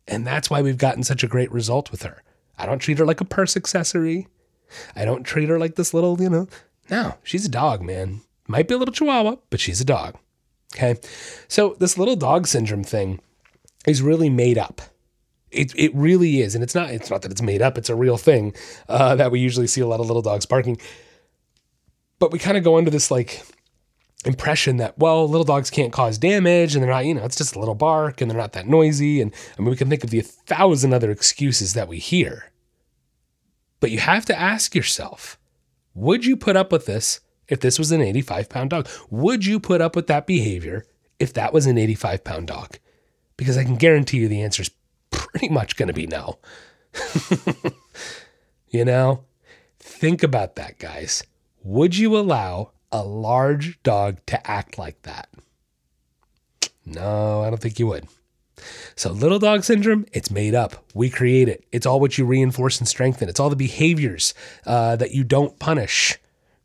[0.07, 2.23] And that's why we've gotten such a great result with her.
[2.59, 4.29] I don't treat her like a purse accessory.
[4.95, 6.47] I don't treat her like this little, you know.
[6.91, 8.21] No, she's a dog, man.
[8.47, 10.19] Might be a little chihuahua, but she's a dog.
[10.75, 10.97] Okay.
[11.49, 13.21] So this little dog syndrome thing
[13.87, 14.83] is really made up.
[15.51, 16.55] It, it really is.
[16.55, 17.79] And it's not, it's not that it's made up.
[17.79, 18.55] It's a real thing
[18.89, 20.79] uh, that we usually see a lot of little dogs barking.
[22.19, 23.43] But we kind of go into this like
[24.25, 27.55] impression that, well, little dogs can't cause damage and they're not, you know, it's just
[27.55, 29.21] a little bark and they're not that noisy.
[29.21, 32.51] And I mean, we can think of the thousand other excuses that we hear.
[33.79, 35.39] But you have to ask yourself,
[35.95, 38.89] would you put up with this if this was an 85 pound dog?
[39.11, 40.85] Would you put up with that behavior
[41.19, 42.79] if that was an 85 pound dog?
[43.37, 44.71] Because I can guarantee you the answer is
[45.11, 46.39] pretty much going to be no.
[48.69, 49.25] you know,
[49.79, 51.25] think about that, guys.
[51.63, 55.29] Would you allow a large dog to act like that?
[56.87, 58.07] No, I don't think you would.
[58.95, 60.85] So, little dog syndrome, it's made up.
[60.95, 61.65] We create it.
[61.73, 63.29] It's all what you reinforce and strengthen.
[63.29, 64.35] It's all the behaviors
[64.67, 66.19] uh, that you don't punish,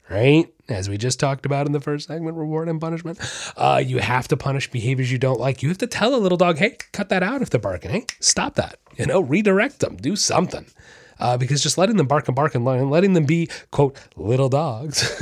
[0.09, 0.53] right?
[0.69, 3.19] As we just talked about in the first segment, reward and punishment.
[3.57, 5.63] Uh, you have to punish behaviors you don't like.
[5.63, 7.91] You have to tell a little dog, hey, cut that out if they're barking.
[7.91, 8.79] Hey, stop that.
[8.97, 10.65] You know, redirect them, do something.
[11.19, 15.21] Uh, because just letting them bark and bark and letting them be, quote, little dogs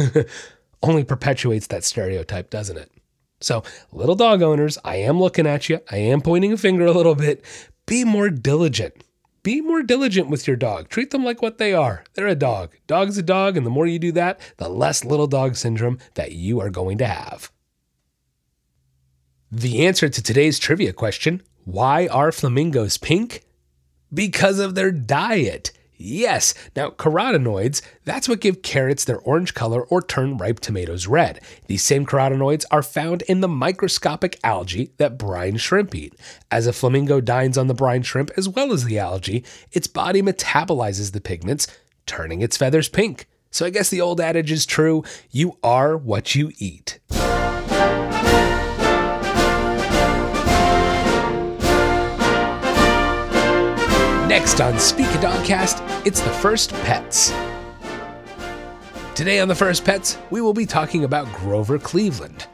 [0.83, 2.91] only perpetuates that stereotype, doesn't it?
[3.39, 5.79] So, little dog owners, I am looking at you.
[5.91, 7.43] I am pointing a finger a little bit.
[7.86, 9.03] Be more diligent.
[9.47, 10.89] Be more diligent with your dog.
[10.89, 12.03] Treat them like what they are.
[12.15, 12.75] They're a dog.
[12.86, 16.33] Dog's a dog, and the more you do that, the less little dog syndrome that
[16.33, 17.49] you are going to have.
[19.49, 23.45] The answer to today's trivia question why are flamingos pink?
[24.13, 25.71] Because of their diet.
[25.97, 26.53] Yes.
[26.75, 31.41] Now, carotenoids, that's what give carrots their orange color or turn ripe tomatoes red.
[31.65, 36.13] These same carotenoids are found in the microscopic algae that brine shrimp eat.
[36.51, 40.21] As a flamingo dines on the brine shrimp as well as the algae, its body
[40.21, 41.67] metabolizes the pigments,
[42.05, 43.27] turning its feathers pink.
[43.49, 46.99] So I guess the old adage is true you are what you eat.
[54.28, 57.34] Next on Speak a Dogcast, it's the first pets.
[59.16, 62.46] Today on the first pets, we will be talking about Grover Cleveland.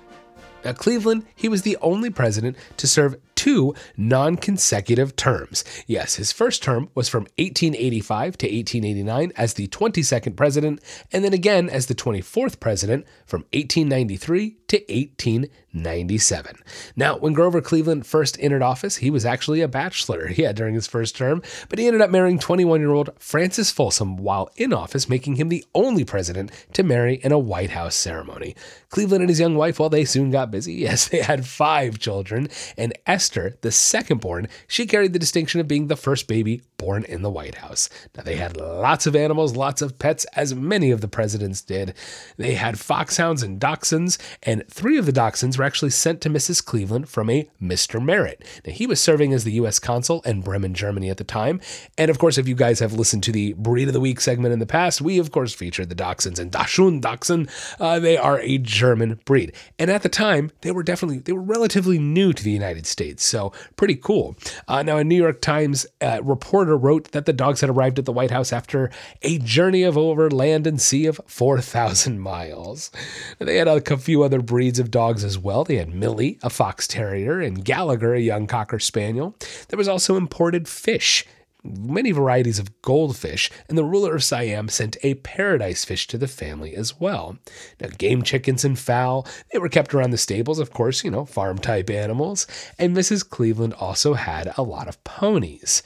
[0.63, 5.65] Now, Cleveland, he was the only president to serve two non consecutive terms.
[5.85, 10.79] Yes, his first term was from 1885 to 1889 as the 22nd president,
[11.11, 16.55] and then again as the 24th president from 1893 to 1897.
[16.95, 20.87] Now, when Grover Cleveland first entered office, he was actually a bachelor, yeah, during his
[20.87, 25.09] first term, but he ended up marrying 21 year old Frances Folsom while in office,
[25.09, 28.55] making him the only president to marry in a White House ceremony.
[28.89, 30.73] Cleveland and his young wife, well, they soon got busy.
[30.83, 35.67] Yes, they had five children, and Esther The second born, she carried the distinction of
[35.67, 37.89] being the first baby born in the White House.
[38.15, 41.93] Now, they had lots of animals, lots of pets, as many of the presidents did.
[42.37, 46.63] They had foxhounds and dachshunds, and three of the dachshunds were actually sent to Mrs.
[46.63, 48.03] Cleveland from a Mr.
[48.03, 48.43] Merritt.
[48.65, 49.79] Now, he was serving as the U.S.
[49.79, 51.61] consul in Bremen, Germany at the time.
[51.97, 54.53] And of course, if you guys have listened to the Breed of the Week segment
[54.53, 57.49] in the past, we of course featured the dachshunds and Dachshund Dachshund.
[57.79, 59.53] Uh, they are a German breed.
[59.79, 63.22] And at the time, they were definitely, they were relatively new to the United States.
[63.23, 64.35] So pretty cool.
[64.67, 68.05] Uh, now, a New York Times uh, reporter wrote that the dogs had arrived at
[68.05, 68.89] the White House after
[69.21, 72.91] a journey of over land and sea of 4,000 miles.
[73.39, 75.63] They had a few other breeds of dogs as well.
[75.63, 79.35] They had Millie, a fox terrier, and Gallagher, a young cocker spaniel.
[79.69, 81.25] There was also imported fish
[81.63, 86.27] many varieties of goldfish, and the ruler of Siam sent a paradise fish to the
[86.27, 87.37] family as well.
[87.79, 91.25] Now, game chickens and fowl, they were kept around the stables, of course, you know,
[91.25, 92.47] farm type animals,
[92.77, 93.27] and Mrs.
[93.27, 95.83] Cleveland also had a lot of ponies.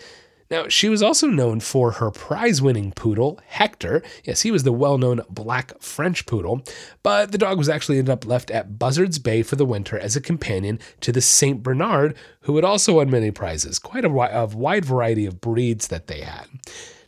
[0.50, 4.02] Now, she was also known for her prize winning poodle, Hector.
[4.24, 6.64] Yes, he was the well known black French poodle,
[7.04, 10.16] but the dog was actually ended up left at Buzzards Bay for the winter as
[10.16, 11.62] a companion to the St.
[11.62, 13.78] Bernard, who had also won many prizes.
[13.78, 16.48] Quite a, a wide variety of breeds that they had.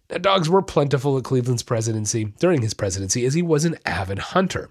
[0.10, 4.20] Now, dogs were plentiful at Cleveland's presidency during his presidency, as he was an avid
[4.20, 4.70] hunter.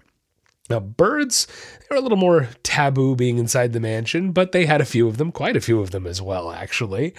[0.69, 1.47] Now, birds,
[1.79, 5.07] they were a little more taboo being inside the mansion, but they had a few
[5.07, 7.15] of them, quite a few of them as well, actually.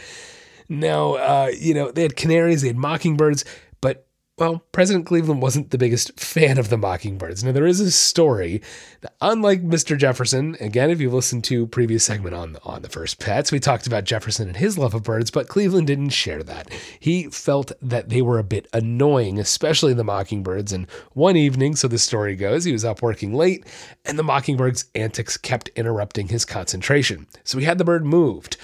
[0.70, 3.44] Now, uh, you know, they had canaries, they had mockingbirds,
[3.80, 4.06] but
[4.38, 7.44] well, President Cleveland wasn't the biggest fan of the mockingbirds.
[7.44, 8.62] Now, there is a story
[9.02, 9.98] that, unlike Mr.
[9.98, 13.88] Jefferson, again, if you've listened to previous segment on on the first pets, we talked
[13.88, 16.72] about Jefferson and his love of birds, but Cleveland didn't share that.
[17.00, 20.72] He felt that they were a bit annoying, especially the mockingbirds.
[20.72, 23.66] And one evening, so the story goes, he was up working late,
[24.06, 27.26] and the mockingbird's antics kept interrupting his concentration.
[27.42, 28.56] So he had the bird moved.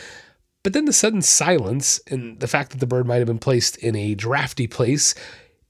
[0.66, 3.76] But then the sudden silence and the fact that the bird might have been placed
[3.76, 5.14] in a drafty place,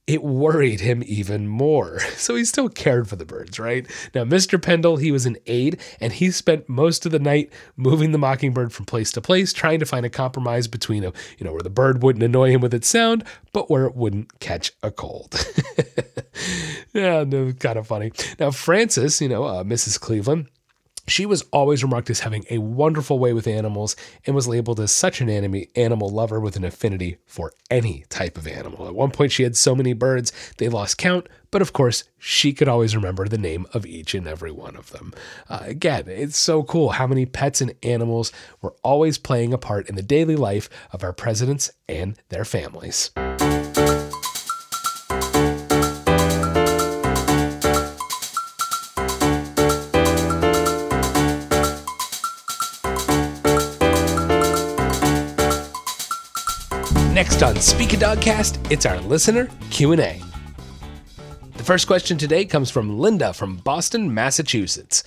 [0.06, 2.00] it worried him even more.
[2.16, 3.87] So he still cared for the birds, right?
[4.14, 4.61] Now, Mr.
[4.61, 8.72] Pendle, he was an aide, and he spent most of the night moving the mockingbird
[8.72, 11.68] from place to place, trying to find a compromise between a, you know, where the
[11.68, 15.46] bird wouldn't annoy him with its sound, but where it wouldn't catch a cold.
[16.94, 18.12] yeah, no, kind of funny.
[18.40, 20.00] Now, Frances, you know, uh, Mrs.
[20.00, 20.48] Cleveland,
[21.09, 24.92] she was always remarked as having a wonderful way with animals and was labeled as
[24.92, 28.87] such an anime, animal lover with an affinity for any type of animal.
[28.87, 32.53] At one point, she had so many birds, they lost count, but of course, she
[32.53, 35.12] could always remember the name of each and every one of them.
[35.49, 39.88] Uh, again, it's so cool how many pets and animals were always playing a part
[39.88, 43.11] in the daily life of our presidents and their families.
[57.16, 60.20] Next on Speak a Dogcast, it's our listener Q&A.
[61.57, 65.02] The first question today comes from Linda from Boston, Massachusetts.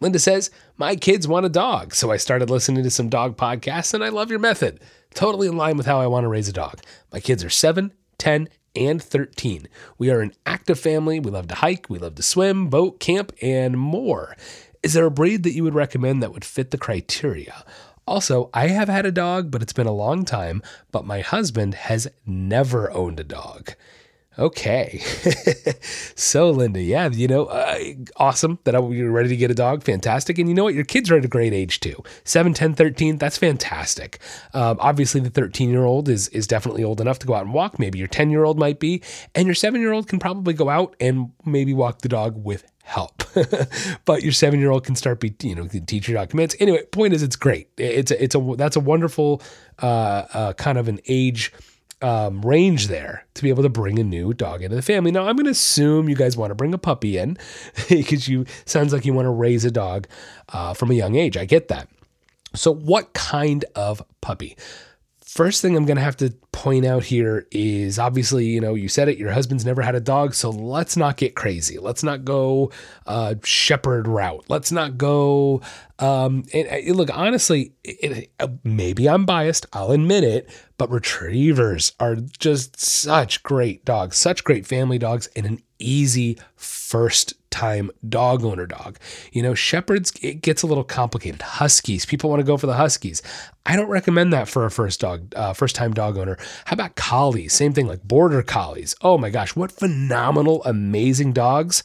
[0.00, 3.92] Linda says, "My kids want a dog, so I started listening to some dog podcasts
[3.92, 4.80] and I love your method.
[5.12, 6.80] Totally in line with how I want to raise a dog.
[7.12, 9.68] My kids are 7, 10, and 13.
[9.98, 11.20] We are an active family.
[11.20, 14.34] We love to hike, we love to swim, boat, camp, and more.
[14.82, 17.66] Is there a breed that you would recommend that would fit the criteria?
[18.10, 21.74] Also, I have had a dog, but it's been a long time, but my husband
[21.74, 23.74] has never owned a dog.
[24.36, 24.98] Okay.
[26.16, 27.78] so, Linda, yeah, you know, uh,
[28.16, 29.84] awesome that you're ready to get a dog.
[29.84, 30.38] Fantastic.
[30.40, 30.74] And you know what?
[30.74, 33.18] Your kids are at a great age too 7, 10, 13.
[33.18, 34.18] That's fantastic.
[34.54, 37.54] Um, obviously, the 13 year old is, is definitely old enough to go out and
[37.54, 37.78] walk.
[37.78, 39.02] Maybe your 10 year old might be.
[39.36, 42.64] And your 7 year old can probably go out and maybe walk the dog with
[42.90, 43.22] help.
[44.04, 46.56] but your seven year old can start be you know teach your dog commands.
[46.58, 47.68] Anyway, point is it's great.
[47.78, 49.40] It's a, it's a that's a wonderful
[49.80, 51.52] uh, uh, kind of an age.
[52.02, 55.10] Um, range there to be able to bring a new dog into the family.
[55.10, 57.36] Now, I'm going to assume you guys want to bring a puppy in
[57.90, 60.06] because you sounds like you want to raise a dog
[60.48, 61.36] uh, from a young age.
[61.36, 61.90] I get that.
[62.54, 64.56] So, what kind of puppy?
[65.30, 68.88] First thing I'm going to have to point out here is obviously, you know, you
[68.88, 71.78] said it, your husband's never had a dog, so let's not get crazy.
[71.78, 72.72] Let's not go
[73.06, 74.44] uh, shepherd route.
[74.48, 75.62] Let's not go.
[76.00, 80.90] Um, and, and look, honestly, it, it, uh, maybe I'm biased, I'll admit it, but
[80.90, 87.90] retrievers are just such great dogs, such great family dogs, and an easy first time
[88.08, 88.98] dog owner dog.
[89.32, 91.42] You know, shepherds, it gets a little complicated.
[91.42, 93.22] Huskies, people want to go for the huskies.
[93.66, 96.36] I don't recommend that for a first dog, uh, first time dog owner.
[96.64, 97.52] How about collies?
[97.52, 98.94] Same thing like border collies.
[99.02, 101.82] Oh my gosh, what phenomenal, amazing dogs,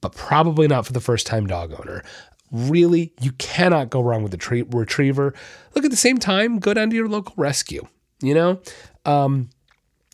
[0.00, 2.02] but probably not for the first time dog owner
[2.50, 5.34] really, you cannot go wrong with a retriever.
[5.74, 7.86] Look at the same time, go down to your local rescue.
[8.20, 8.60] You know,
[9.04, 9.50] um,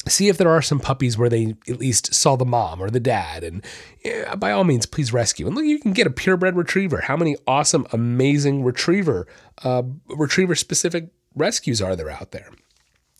[0.09, 3.01] see if there are some puppies where they at least saw the mom or the
[3.01, 3.65] dad and
[4.05, 5.47] yeah, by all means please rescue.
[5.47, 7.03] And look you can get a purebred retriever.
[7.03, 9.27] How many awesome amazing retriever
[9.63, 12.51] uh, retriever specific rescues are there out there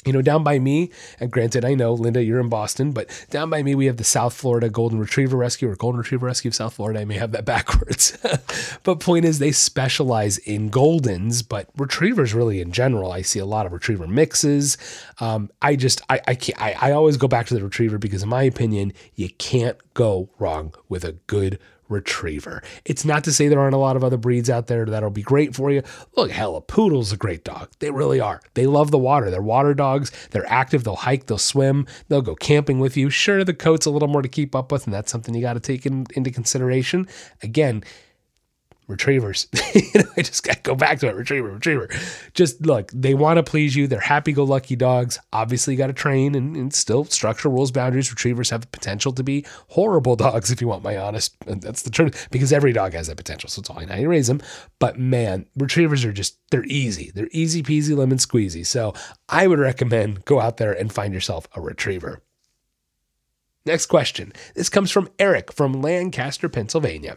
[0.05, 0.91] you know, down by me,
[1.21, 4.05] and granted, I know, Linda, you're in Boston, but down by me, we have the
[4.05, 7.01] South Florida Golden Retriever Rescue or Golden Retriever Rescue of South Florida.
[7.01, 8.17] I may have that backwards.
[8.83, 13.13] but point is, they specialize in Goldens, but retrievers really in general.
[13.13, 14.77] I see a lot of retriever mixes.
[15.21, 18.23] Um, I just, I, I, can't, I, I always go back to the retriever because,
[18.23, 21.59] in my opinion, you can't go wrong with a good
[21.89, 22.63] retriever.
[22.85, 25.23] It's not to say there aren't a lot of other breeds out there that'll be
[25.23, 25.83] great for you.
[26.17, 27.71] Look, hell, a poodle's a great dog.
[27.79, 28.41] They really are.
[28.55, 29.31] They love the water.
[29.31, 30.11] They're water dogs.
[30.31, 30.85] They're active.
[30.85, 31.27] They'll hike.
[31.27, 31.87] They'll swim.
[32.09, 33.11] They'll go camping with you.
[33.11, 35.55] Sure, the coat's a little more to keep up with, and that's something you got
[35.55, 37.07] to take in, into consideration.
[37.43, 37.85] Again,
[38.87, 39.49] retrievers.
[39.75, 41.15] you know, I just got to go back to it.
[41.15, 41.89] Retriever, retriever.
[42.35, 43.87] Just look, they want to please you.
[43.87, 45.19] They're happy go lucky dogs.
[45.33, 48.11] Obviously, you got to train and, and, still structure rules, boundaries.
[48.11, 51.37] Retrievers have the potential to be horrible dogs, if you want my honest.
[51.47, 53.49] That's the truth, because every dog has that potential.
[53.49, 54.41] So it's all how you raise them.
[54.79, 57.11] But man, retrievers are just, they're easy.
[57.15, 58.67] They're easy peasy lemon squeezy.
[58.67, 58.95] So
[59.29, 62.23] I would recommend go out there and find yourself a retriever.
[63.67, 64.33] Next question.
[64.55, 67.17] This comes from Eric from Lancaster, Pennsylvania.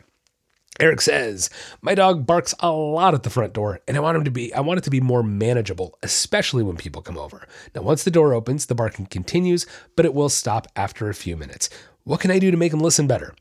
[0.79, 1.49] Eric says,
[1.81, 4.53] "My dog barks a lot at the front door, and I want him to be
[4.53, 7.47] I want it to be more manageable, especially when people come over.
[7.73, 9.65] Now, once the door opens, the barking continues,
[9.95, 11.69] but it will stop after a few minutes.
[12.03, 13.33] What can I do to make him listen better?"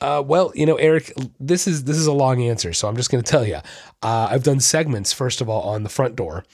[0.00, 3.10] Uh, well, you know, Eric, this is this is a long answer, so I'm just
[3.10, 3.60] going to tell you.
[4.02, 6.44] Uh, I've done segments first of all on the front door,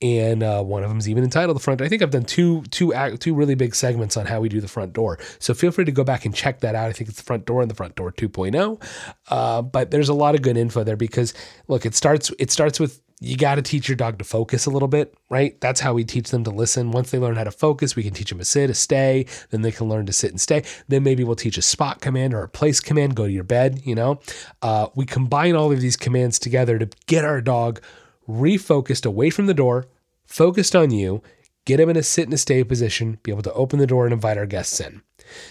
[0.00, 1.80] and uh, one of them is even entitled the front.
[1.82, 4.68] I think I've done two two two really big segments on how we do the
[4.68, 5.18] front door.
[5.38, 6.88] So feel free to go back and check that out.
[6.88, 8.82] I think it's the front door and the front door 2.0.
[9.28, 11.34] Uh, but there's a lot of good info there because
[11.66, 14.70] look, it starts it starts with you got to teach your dog to focus a
[14.70, 15.60] little bit, right?
[15.60, 16.92] That's how we teach them to listen.
[16.92, 19.26] Once they learn how to focus, we can teach them to sit, a stay.
[19.50, 20.62] Then they can learn to sit and stay.
[20.86, 23.16] Then maybe we'll teach a spot command or a place command.
[23.16, 23.80] Go to your bed.
[23.84, 24.20] You know,
[24.62, 27.80] uh, we combine all of these commands together to get our dog
[28.28, 29.86] refocused away from the door,
[30.26, 31.22] focused on you,
[31.64, 34.04] get him in a sit and a stay position, be able to open the door
[34.04, 35.02] and invite our guests in.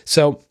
[0.06, 0.44] So,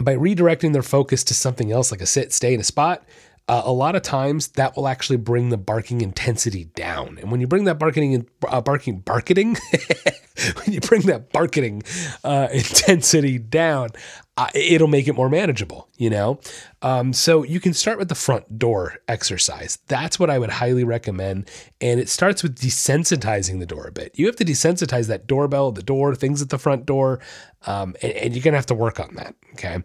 [0.00, 3.04] by redirecting their focus to something else like a sit, stay, and a spot,
[3.48, 7.18] uh, a lot of times that will actually bring the barking intensity down.
[7.20, 9.56] And when you bring that barking, uh, barking, barking,
[10.56, 11.82] when you bring that barking
[12.22, 13.90] uh, intensity down,
[14.36, 16.40] uh, it'll make it more manageable, you know?
[16.82, 19.78] Um, so you can start with the front door exercise.
[19.88, 21.50] That's what I would highly recommend.
[21.80, 24.12] And it starts with desensitizing the door a bit.
[24.14, 27.20] You have to desensitize that doorbell, the door, things at the front door,
[27.66, 29.34] um, and, and you're going to have to work on that.
[29.54, 29.82] Okay.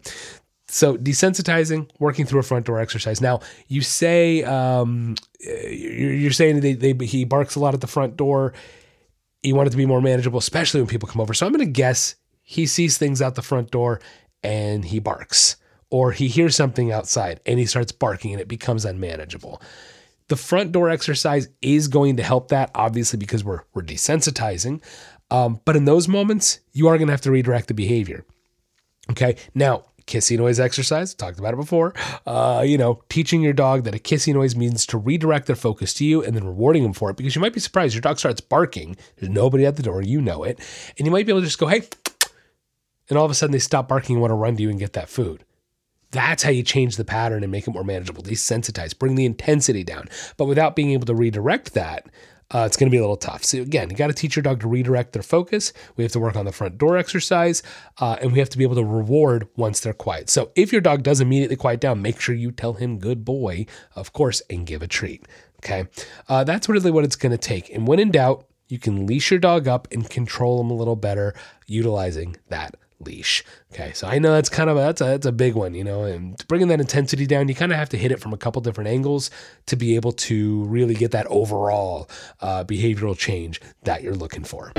[0.70, 3.20] So desensitizing, working through a front door exercise.
[3.20, 8.16] Now you say um, you're saying they, they, he barks a lot at the front
[8.16, 8.52] door.
[9.42, 11.32] You want it to be more manageable, especially when people come over.
[11.32, 14.00] So I'm going to guess he sees things out the front door
[14.42, 15.56] and he barks,
[15.90, 19.62] or he hears something outside and he starts barking and it becomes unmanageable.
[20.28, 24.82] The front door exercise is going to help that, obviously, because we're we're desensitizing.
[25.30, 28.24] Um, but in those moments, you are going to have to redirect the behavior.
[29.10, 29.36] Okay.
[29.54, 31.14] Now, kissy noise exercise.
[31.14, 31.94] Talked about it before.
[32.26, 35.94] Uh, you know, teaching your dog that a kissy noise means to redirect their focus
[35.94, 38.18] to you and then rewarding them for it because you might be surprised your dog
[38.18, 38.96] starts barking.
[39.16, 40.58] There's nobody at the door, you know it.
[40.98, 41.82] And you might be able to just go, hey,
[43.08, 44.78] and all of a sudden they stop barking and want to run to you and
[44.78, 45.44] get that food.
[46.10, 48.22] That's how you change the pattern and make it more manageable.
[48.22, 50.08] Desensitize, bring the intensity down.
[50.38, 52.06] But without being able to redirect that,
[52.54, 53.44] uh, it's going to be a little tough.
[53.44, 55.72] So again, you got to teach your dog to redirect their focus.
[55.96, 57.62] We have to work on the front door exercise,
[57.98, 60.30] uh, and we have to be able to reward once they're quiet.
[60.30, 63.66] So if your dog does immediately quiet down, make sure you tell him "good boy,"
[63.94, 65.26] of course, and give a treat.
[65.58, 65.86] Okay,
[66.28, 67.68] uh, that's really what it's going to take.
[67.70, 70.96] And when in doubt, you can leash your dog up and control them a little
[70.96, 71.34] better
[71.66, 73.44] utilizing that leash.
[73.72, 75.84] Okay, so I know that's kind of a, that's a that's a big one, you
[75.84, 78.36] know, and bringing that intensity down, you kind of have to hit it from a
[78.36, 79.30] couple different angles
[79.66, 82.08] to be able to really get that overall
[82.40, 84.72] uh, behavioral change that you're looking for.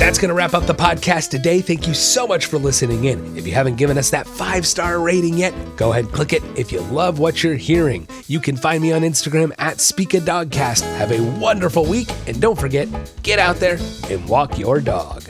[0.00, 1.60] That's going to wrap up the podcast today.
[1.60, 3.36] Thank you so much for listening in.
[3.36, 6.42] If you haven't given us that five star rating yet, go ahead and click it
[6.56, 8.08] if you love what you're hearing.
[8.26, 10.80] You can find me on Instagram at Speak a Dogcast.
[10.96, 12.88] Have a wonderful week, and don't forget,
[13.22, 13.76] get out there
[14.08, 15.22] and walk your dog.